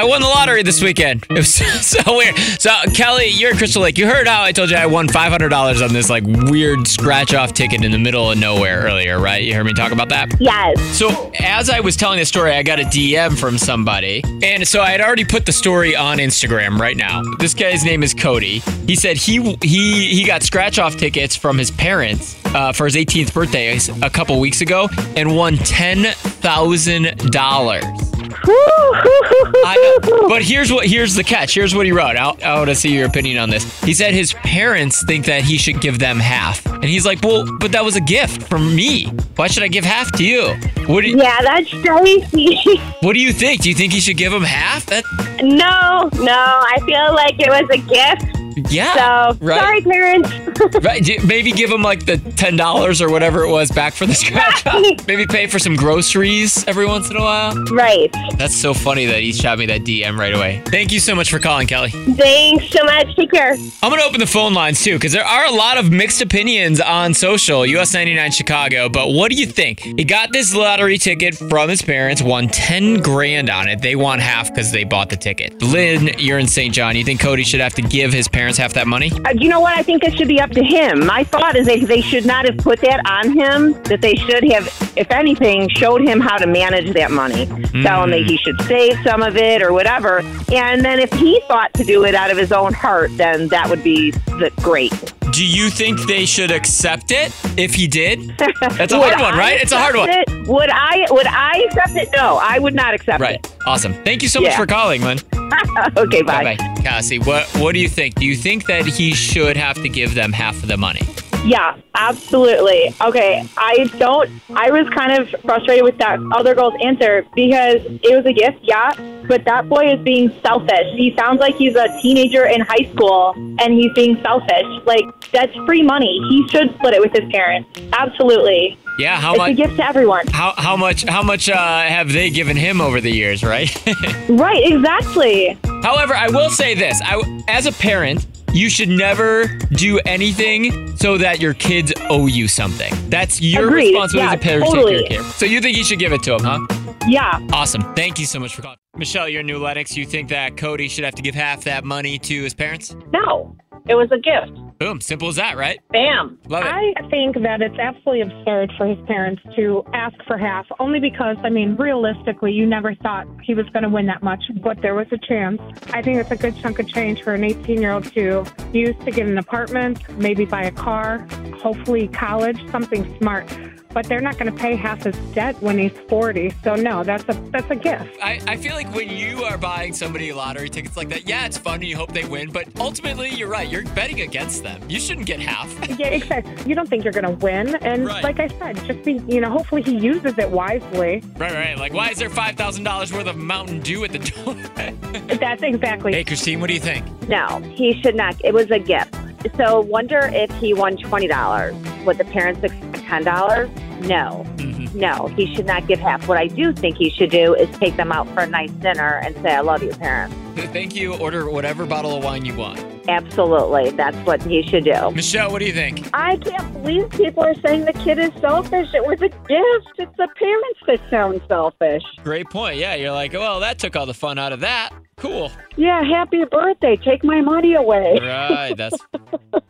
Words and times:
I 0.00 0.04
won 0.04 0.22
the 0.22 0.28
lottery 0.28 0.62
this 0.62 0.82
weekend. 0.82 1.26
It 1.30 1.34
was 1.34 1.54
so 1.54 2.16
weird. 2.16 2.36
So, 2.58 2.70
Kelly, 2.94 3.28
you're 3.28 3.52
at 3.52 3.58
Crystal 3.58 3.82
Lake. 3.82 3.98
You 3.98 4.06
heard 4.06 4.26
how 4.26 4.42
I 4.42 4.52
told 4.52 4.70
you 4.70 4.76
I 4.76 4.86
won 4.86 5.08
$500 5.08 5.86
on 5.86 5.92
this 5.92 6.08
like 6.08 6.24
weird 6.24 6.88
scratch 6.88 7.34
off 7.34 7.52
ticket 7.52 7.84
in 7.84 7.92
the 7.92 7.98
middle 7.98 8.30
of 8.30 8.38
nowhere 8.38 8.80
earlier, 8.80 9.20
right? 9.20 9.44
You 9.44 9.54
heard 9.54 9.64
me 9.64 9.74
talk 9.74 9.92
about 9.92 10.08
that? 10.08 10.30
Yes. 10.40 10.80
So, 10.96 11.30
as 11.38 11.68
I 11.68 11.80
was 11.80 11.96
telling 11.96 12.18
the 12.18 12.24
story, 12.24 12.52
I 12.52 12.62
got 12.62 12.80
a 12.80 12.84
DM 12.84 13.38
from 13.38 13.58
somebody. 13.58 14.24
And 14.42 14.66
so 14.66 14.80
I 14.80 14.90
had 14.90 15.02
already 15.02 15.24
put 15.24 15.44
the 15.46 15.52
story 15.52 15.94
on 15.94 16.16
Instagram 16.18 16.78
right 16.78 16.96
now. 16.96 17.22
This 17.38 17.52
guy's 17.52 17.84
name 17.84 18.02
is 18.02 18.14
Cody. 18.14 18.60
He 18.86 18.96
said 18.96 19.18
he 19.18 19.54
he 19.62 20.14
he 20.14 20.24
got 20.24 20.42
scratch 20.42 20.78
off 20.78 20.96
tickets 20.96 21.36
from 21.36 21.58
his 21.58 21.70
parents 21.70 22.42
uh, 22.54 22.72
for 22.72 22.86
his 22.86 22.96
18th 22.96 23.34
birthday 23.34 23.78
a 24.02 24.10
couple 24.10 24.40
weeks 24.40 24.62
ago 24.62 24.88
and 25.16 25.36
won 25.36 25.56
$10,000. 25.56 28.10
I. 28.42 29.79
But 30.00 30.42
here's 30.42 30.72
what 30.72 30.86
here's 30.86 31.14
the 31.14 31.24
catch. 31.24 31.54
Here's 31.54 31.74
what 31.74 31.86
he 31.86 31.92
wrote. 31.92 32.16
I, 32.16 32.30
I 32.42 32.54
want 32.54 32.68
to 32.68 32.74
see 32.74 32.94
your 32.94 33.06
opinion 33.06 33.38
on 33.38 33.50
this. 33.50 33.80
He 33.82 33.94
said 33.94 34.14
his 34.14 34.32
parents 34.32 35.04
think 35.04 35.26
that 35.26 35.42
he 35.42 35.58
should 35.58 35.80
give 35.80 35.98
them 35.98 36.18
half, 36.18 36.64
and 36.66 36.84
he's 36.84 37.06
like, 37.06 37.22
"Well, 37.22 37.46
but 37.58 37.72
that 37.72 37.84
was 37.84 37.96
a 37.96 38.00
gift 38.00 38.44
from 38.48 38.74
me. 38.74 39.06
Why 39.36 39.46
should 39.48 39.62
I 39.62 39.68
give 39.68 39.84
half 39.84 40.12
to 40.12 40.24
you? 40.24 40.54
What 40.86 41.02
do 41.02 41.08
Yeah, 41.08 41.40
that's 41.42 41.70
crazy. 41.70 42.58
What 43.00 43.14
do 43.14 43.20
you 43.20 43.32
think? 43.32 43.62
Do 43.62 43.70
you 43.70 43.74
think 43.74 43.94
he 43.94 44.00
should 44.00 44.18
give 44.18 44.32
him 44.32 44.42
half? 44.42 44.84
That 44.86 45.04
no, 45.42 46.10
no, 46.22 46.32
I 46.32 46.78
feel 46.84 47.14
like 47.14 47.40
it 47.40 47.48
was 47.48 47.68
a 47.70 47.78
gift. 47.78 48.29
Yeah, 48.68 49.32
So 49.32 49.38
right. 49.44 49.60
sorry, 49.60 49.80
parents. 49.82 50.30
Right, 50.82 51.02
maybe 51.24 51.52
give 51.52 51.70
him 51.70 51.82
like 51.82 52.04
the 52.04 52.18
ten 52.36 52.54
dollars 52.56 53.00
or 53.00 53.10
whatever 53.10 53.42
it 53.44 53.50
was 53.50 53.70
back 53.72 53.94
for 53.94 54.04
the 54.04 54.14
scratch 54.14 54.66
off. 54.66 55.06
Maybe 55.06 55.26
pay 55.26 55.46
for 55.46 55.58
some 55.58 55.74
groceries 55.74 56.64
every 56.66 56.84
once 56.86 57.08
in 57.10 57.16
a 57.16 57.20
while. 57.20 57.54
right. 57.72 58.14
That's 58.36 58.54
so 58.56 58.74
funny 58.74 59.06
that 59.06 59.20
he 59.20 59.32
shot 59.32 59.58
me 59.58 59.66
that 59.66 59.82
DM 59.82 60.18
right 60.18 60.34
away. 60.34 60.62
Thank 60.66 60.92
you 60.92 61.00
so 61.00 61.14
much 61.14 61.30
for 61.30 61.38
calling, 61.38 61.66
Kelly. 61.66 61.90
Thanks 61.90 62.68
so 62.70 62.84
much. 62.84 63.14
Take 63.16 63.30
care. 63.30 63.52
I'm 63.82 63.90
gonna 63.90 64.02
open 64.02 64.20
the 64.20 64.26
phone 64.26 64.52
lines 64.52 64.82
too, 64.82 64.94
because 64.96 65.12
there 65.12 65.24
are 65.24 65.46
a 65.46 65.50
lot 65.52 65.78
of 65.78 65.90
mixed 65.90 66.20
opinions 66.20 66.78
on 66.80 67.14
social. 67.14 67.64
US 67.64 67.94
99 67.94 68.30
Chicago, 68.32 68.88
but 68.90 69.08
what 69.12 69.30
do 69.30 69.36
you 69.38 69.46
think? 69.46 69.80
He 69.80 70.04
got 70.04 70.32
this 70.32 70.54
lottery 70.54 70.98
ticket 70.98 71.34
from 71.36 71.68
his 71.70 71.80
parents, 71.82 72.20
won 72.22 72.48
10 72.48 73.00
grand 73.00 73.48
on 73.48 73.68
it. 73.68 73.80
They 73.80 73.96
want 73.96 74.20
half 74.20 74.48
because 74.50 74.72
they 74.72 74.84
bought 74.84 75.08
the 75.08 75.16
ticket. 75.16 75.62
Lynn, 75.62 76.10
you're 76.18 76.38
in 76.38 76.48
St. 76.48 76.74
John. 76.74 76.96
You 76.96 77.04
think 77.04 77.20
Cody 77.20 77.44
should 77.44 77.60
have 77.60 77.74
to 77.74 77.82
give 77.82 78.12
his 78.12 78.28
parents 78.28 78.49
half 78.58 78.72
that 78.74 78.86
money? 78.86 79.10
Uh, 79.24 79.30
you 79.30 79.48
know 79.48 79.60
what? 79.60 79.76
I 79.76 79.82
think 79.82 80.04
it 80.04 80.16
should 80.16 80.28
be 80.28 80.40
up 80.40 80.50
to 80.50 80.62
him. 80.62 81.06
My 81.06 81.24
thought 81.24 81.56
is 81.56 81.66
that 81.66 81.80
they 81.86 82.00
should 82.00 82.26
not 82.26 82.44
have 82.44 82.58
put 82.58 82.80
that 82.80 83.00
on 83.06 83.32
him. 83.32 83.72
That 83.84 84.00
they 84.00 84.14
should 84.14 84.44
have, 84.52 84.66
if 84.96 85.10
anything, 85.10 85.68
showed 85.68 86.02
him 86.02 86.20
how 86.20 86.36
to 86.38 86.46
manage 86.46 86.92
that 86.94 87.10
money. 87.10 87.46
Tell 87.82 88.04
him 88.04 88.10
that 88.10 88.24
he 88.26 88.36
should 88.36 88.60
save 88.62 88.98
some 89.02 89.22
of 89.22 89.36
it 89.36 89.62
or 89.62 89.72
whatever. 89.72 90.20
And 90.52 90.84
then 90.84 90.98
if 91.00 91.12
he 91.12 91.40
thought 91.48 91.72
to 91.74 91.84
do 91.84 92.04
it 92.04 92.14
out 92.14 92.30
of 92.30 92.36
his 92.36 92.52
own 92.52 92.72
heart, 92.72 93.10
then 93.16 93.48
that 93.48 93.68
would 93.68 93.82
be 93.82 94.10
the, 94.10 94.52
great. 94.62 94.92
Do 95.32 95.46
you 95.46 95.70
think 95.70 96.00
they 96.08 96.26
should 96.26 96.50
accept 96.50 97.12
it 97.12 97.32
if 97.56 97.74
he 97.74 97.86
did? 97.86 98.36
That's 98.38 98.92
a 98.92 98.98
hard 98.98 99.20
one, 99.20 99.34
I 99.34 99.38
right? 99.38 99.60
It's 99.60 99.72
a 99.72 99.78
hard 99.78 99.94
one. 99.94 100.10
it? 100.10 100.28
Would 100.48 100.70
I? 100.70 101.06
Would 101.10 101.26
I 101.26 101.66
accept 101.68 101.96
it? 101.96 102.08
No, 102.16 102.38
I 102.42 102.58
would 102.58 102.74
not 102.74 102.94
accept 102.94 103.20
it. 103.20 103.22
Right. 103.22 103.56
Awesome. 103.66 103.94
Thank 104.04 104.22
you 104.22 104.28
so 104.28 104.40
much 104.40 104.54
for 104.54 104.66
calling, 104.66 105.02
Lynn. 105.02 105.18
okay. 105.96 106.22
Bye 106.22 106.56
bye. 106.56 106.82
Cassie, 106.82 107.18
what 107.18 107.46
what 107.56 107.72
do 107.72 107.80
you 107.80 107.88
think? 107.88 108.14
Do 108.16 108.26
you 108.26 108.36
think 108.36 108.66
that 108.66 108.86
he 108.86 109.12
should 109.14 109.56
have 109.56 109.76
to 109.82 109.88
give 109.88 110.14
them 110.14 110.32
half 110.32 110.56
of 110.62 110.68
the 110.68 110.76
money? 110.76 111.02
Yeah, 111.44 111.76
absolutely. 111.94 112.94
Okay, 113.00 113.48
I 113.56 113.84
don't. 113.98 114.30
I 114.50 114.70
was 114.70 114.88
kind 114.90 115.12
of 115.20 115.28
frustrated 115.40 115.84
with 115.84 115.96
that 115.98 116.18
other 116.34 116.54
girl's 116.54 116.74
answer 116.82 117.24
because 117.34 117.80
it 117.84 118.14
was 118.14 118.26
a 118.26 118.32
gift, 118.32 118.58
yeah, 118.62 118.92
but 119.26 119.44
that 119.46 119.68
boy 119.68 119.92
is 119.92 120.00
being 120.00 120.30
selfish. 120.42 120.86
He 120.96 121.14
sounds 121.16 121.40
like 121.40 121.54
he's 121.56 121.74
a 121.76 121.88
teenager 122.02 122.44
in 122.46 122.60
high 122.60 122.90
school 122.92 123.32
and 123.58 123.72
he's 123.72 123.92
being 123.94 124.20
selfish. 124.22 124.66
Like, 124.84 125.04
that's 125.32 125.54
free 125.66 125.82
money. 125.82 126.20
He 126.28 126.46
should 126.48 126.74
split 126.74 126.94
it 126.94 127.00
with 127.00 127.12
his 127.12 127.28
parents. 127.32 127.70
Absolutely. 127.92 128.76
Yeah, 128.98 129.18
how 129.18 129.30
it's 129.32 129.38
much 129.38 129.50
a 129.52 129.54
gift 129.54 129.76
to 129.76 129.86
everyone. 129.88 130.26
how 130.26 130.52
how 130.58 130.76
much 130.76 131.04
how 131.04 131.22
much 131.22 131.48
uh, 131.48 131.56
have 131.56 132.12
they 132.12 132.28
given 132.28 132.56
him 132.56 132.82
over 132.82 133.00
the 133.00 133.10
years, 133.10 133.42
right? 133.42 133.70
Right, 134.28 134.62
exactly. 134.72 135.58
However, 135.82 136.14
I 136.14 136.28
will 136.28 136.50
say 136.50 136.74
this: 136.74 137.00
I, 137.02 137.42
as 137.48 137.64
a 137.66 137.72
parent, 137.72 138.26
you 138.52 138.68
should 138.70 138.88
never 138.88 139.46
do 139.72 139.98
anything 140.06 140.96
so 140.96 141.16
that 141.18 141.40
your 141.40 141.54
kids 141.54 141.92
owe 142.08 142.26
you 142.26 142.48
something. 142.48 142.92
That's 143.08 143.40
your 143.40 143.68
Agreed. 143.68 143.88
responsibility 143.90 144.26
Yeah, 144.26 144.32
as 144.34 144.40
a 144.40 144.42
parent 144.42 144.64
totally. 144.66 144.92
to 144.94 144.98
take 145.00 145.08
care 145.10 145.18
of 145.20 145.24
your 145.24 145.30
kid. 145.32 145.38
So 145.38 145.46
you 145.46 145.60
think 145.60 145.76
you 145.76 145.84
should 145.84 145.98
give 145.98 146.12
it 146.12 146.22
to 146.24 146.34
him, 146.36 146.40
huh? 146.44 146.66
Yeah. 147.08 147.40
Awesome. 147.52 147.82
Thank 147.94 148.18
you 148.18 148.26
so 148.26 148.38
much 148.38 148.54
for 148.54 148.62
calling. 148.62 148.76
Michelle, 148.96 149.28
you're 149.28 149.42
New 149.42 149.58
Lennox. 149.58 149.96
You 149.96 150.04
think 150.04 150.28
that 150.30 150.56
Cody 150.56 150.88
should 150.88 151.04
have 151.04 151.14
to 151.14 151.22
give 151.22 151.34
half 151.34 151.64
that 151.64 151.84
money 151.84 152.18
to 152.18 152.42
his 152.42 152.54
parents? 152.54 152.94
No, 153.12 153.56
it 153.88 153.94
was 153.94 154.10
a 154.10 154.18
gift. 154.18 154.58
Boom. 154.80 154.98
Simple 155.02 155.28
as 155.28 155.36
that, 155.36 155.58
right? 155.58 155.78
Bam. 155.90 156.38
Love 156.48 156.64
it. 156.64 156.68
I 156.68 157.08
think 157.10 157.36
that 157.42 157.60
it's 157.60 157.78
absolutely 157.78 158.22
absurd 158.22 158.72
for 158.78 158.86
his 158.86 158.96
parents 159.06 159.42
to 159.54 159.84
ask 159.92 160.16
for 160.26 160.38
half, 160.38 160.66
only 160.78 160.98
because, 160.98 161.36
I 161.44 161.50
mean, 161.50 161.76
realistically, 161.76 162.52
you 162.52 162.64
never 162.64 162.94
thought 162.94 163.26
he 163.42 163.54
was 163.54 163.66
going 163.74 163.82
to 163.82 163.90
win 163.90 164.06
that 164.06 164.22
much, 164.22 164.42
but 164.62 164.80
there 164.80 164.94
was 164.94 165.06
a 165.12 165.18
chance. 165.18 165.60
I 165.92 166.00
think 166.00 166.18
it's 166.18 166.30
a 166.30 166.36
good 166.36 166.56
chunk 166.56 166.78
of 166.78 166.88
change 166.88 167.22
for 167.22 167.34
an 167.34 167.44
18 167.44 167.78
year 167.78 167.92
old 167.92 168.04
to 168.14 168.46
use 168.72 168.96
to 169.04 169.10
get 169.10 169.26
an 169.26 169.36
apartment, 169.36 170.00
maybe 170.16 170.46
buy 170.46 170.62
a 170.62 170.72
car, 170.72 171.28
hopefully 171.58 172.08
college, 172.08 172.58
something 172.70 173.14
smart. 173.18 173.46
But 173.92 174.06
they're 174.06 174.20
not 174.20 174.38
going 174.38 174.52
to 174.52 174.56
pay 174.58 174.76
half 174.76 175.02
his 175.02 175.16
debt 175.34 175.60
when 175.60 175.76
he's 175.78 175.92
40. 176.08 176.52
So, 176.62 176.76
no, 176.76 177.02
that's 177.02 177.24
a, 177.28 177.32
that's 177.50 177.68
a 177.70 177.74
gift. 177.76 178.16
I, 178.22 178.40
I 178.46 178.56
feel 178.56 178.74
like 178.74 178.92
when 178.94 179.08
you 179.08 179.42
are 179.44 179.58
buying 179.58 179.92
somebody 179.92 180.32
lottery 180.32 180.68
tickets 180.68 180.96
like 180.96 181.08
that, 181.08 181.28
yeah, 181.28 181.44
it's 181.46 181.58
fun 181.58 181.74
and 181.76 181.84
you 181.84 181.96
hope 181.96 182.12
they 182.12 182.24
win, 182.24 182.50
but 182.52 182.68
ultimately, 182.78 183.30
you're 183.30 183.48
right. 183.48 183.68
You're 183.68 183.84
betting 183.94 184.20
against 184.20 184.62
them. 184.62 184.80
You 184.88 185.00
shouldn't 185.00 185.26
get 185.26 185.40
half. 185.40 185.70
Yeah, 186.00 186.06
exactly. 186.08 186.54
You 186.68 186.74
don't 186.74 186.88
think 186.88 187.04
you're 187.04 187.12
going 187.12 187.24
to 187.26 187.44
win. 187.44 187.74
And 187.76 188.06
Right. 188.06 188.22
like 188.22 188.38
I 188.40 188.48
said, 188.48 188.76
just 188.86 189.02
be, 189.02 189.20
you 189.28 189.40
know, 189.40 189.50
hopefully 189.50 189.82
he 189.82 189.96
uses 189.98 190.38
it 190.38 190.48
wisely. 190.50 191.22
right, 191.36 191.52
right. 191.52 191.76
Like, 191.76 191.92
why 191.92 192.08
is 192.10 192.18
there 192.18 192.30
$5,000 192.30 193.12
worth 193.12 193.26
of 193.26 193.36
Mountain 193.36 193.80
Dew 193.80 194.04
at 194.04 194.12
the 194.12 194.18
door? 194.20 194.54
That's 195.36 195.62
exactly. 195.62 196.12
hey, 196.14 196.24
Christine, 196.24 196.60
what 196.60 196.68
do 196.68 196.74
you 196.74 196.80
think? 196.80 197.04
No, 197.28 197.58
he 197.74 198.00
should 198.00 198.14
not. 198.14 198.36
It 198.44 198.54
was 198.54 198.70
a 198.70 198.78
gift. 198.78 199.14
So 199.56 199.80
wonder 199.80 200.20
if 200.32 200.50
he 200.56 200.74
won 200.74 200.96
twenty 200.98 201.26
dollars. 201.26 201.74
Would 202.04 202.18
the 202.18 202.24
parents 202.26 202.62
expect 202.62 202.94
ten 203.06 203.24
dollars? 203.24 203.70
No. 204.00 204.44
Mm-hmm. 204.56 204.98
No, 204.98 205.28
he 205.28 205.54
should 205.54 205.66
not 205.66 205.86
give 205.86 206.00
half. 206.00 206.26
What 206.26 206.38
I 206.38 206.46
do 206.46 206.72
think 206.72 206.96
he 206.96 207.10
should 207.10 207.30
do 207.30 207.54
is 207.54 207.68
take 207.78 207.96
them 207.96 208.12
out 208.12 208.28
for 208.28 208.40
a 208.40 208.46
nice 208.46 208.70
dinner 208.72 209.20
and 209.24 209.34
say, 209.36 209.54
I 209.54 209.60
love 209.60 209.82
you, 209.82 209.90
parents. 209.90 210.34
Thank 210.72 210.94
you. 210.94 211.14
Order 211.16 211.48
whatever 211.50 211.86
bottle 211.86 212.16
of 212.16 212.24
wine 212.24 212.44
you 212.44 212.54
want. 212.54 212.84
Absolutely. 213.08 213.90
That's 213.90 214.16
what 214.26 214.42
he 214.42 214.62
should 214.62 214.84
do. 214.84 215.10
Michelle, 215.12 215.50
what 215.50 215.60
do 215.60 215.66
you 215.66 215.72
think? 215.72 216.08
I 216.12 216.36
can't 216.36 216.72
believe 216.72 217.10
people 217.10 217.44
are 217.44 217.54
saying 217.54 217.84
the 217.84 217.92
kid 217.92 218.18
is 218.18 218.30
selfish. 218.40 218.92
It 218.92 219.04
was 219.04 219.20
a 219.22 219.28
gift. 219.28 219.98
It's 219.98 220.16
the 220.16 220.28
parents 220.36 220.80
that 220.86 221.00
sound 221.10 221.40
selfish. 221.48 222.02
Great 222.22 222.50
point. 222.50 222.76
Yeah, 222.76 222.94
you're 222.94 223.12
like, 223.12 223.32
well, 223.32 223.60
that 223.60 223.78
took 223.78 223.96
all 223.96 224.06
the 224.06 224.14
fun 224.14 224.38
out 224.38 224.52
of 224.52 224.60
that. 224.60 224.90
Cool. 225.16 225.50
Yeah, 225.76 226.02
happy 226.02 226.44
birthday. 226.44 226.96
Take 226.96 227.24
my 227.24 227.40
money 227.40 227.74
away. 227.74 228.18
Right. 228.20 228.74
That's 228.76 228.96